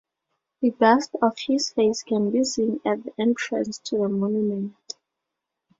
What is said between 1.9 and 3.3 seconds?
can be seen at the